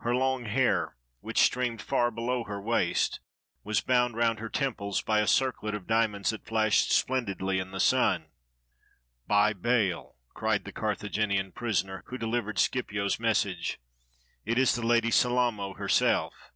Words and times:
Her 0.00 0.16
long 0.16 0.46
hair, 0.46 0.96
which 1.20 1.38
streamed 1.38 1.80
far 1.80 2.10
below 2.10 2.42
her 2.42 2.60
waist, 2.60 3.20
was 3.62 3.80
bound 3.80 4.16
round 4.16 4.40
her 4.40 4.48
temples 4.48 5.00
by 5.00 5.20
a 5.20 5.28
circlet 5.28 5.76
of 5.76 5.86
diamonds 5.86 6.30
that 6.30 6.44
flashed 6.44 6.90
splendidly 6.90 7.60
in 7.60 7.70
the 7.70 7.78
sun. 7.78 8.32
"By 9.28 9.52
Baal," 9.52 10.16
cried 10.34 10.64
the 10.64 10.72
Carthaginian 10.72 11.52
prisoner 11.52 12.02
who 12.06 12.18
dehvered 12.18 12.58
Scipio's 12.58 13.20
message, 13.20 13.78
"it 14.44 14.58
is 14.58 14.74
the 14.74 14.82
Lady 14.84 15.12
Salamo 15.12 15.74
herself." 15.76 16.50